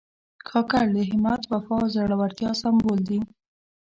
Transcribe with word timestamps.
کاکړ 0.49 0.85
د 0.95 0.97
همت، 1.09 1.41
وفا 1.51 1.75
او 1.81 1.87
زړورتیا 1.95 2.51
سمبول 2.61 2.99
دي. 3.09 3.19